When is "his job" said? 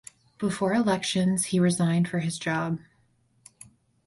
2.21-2.79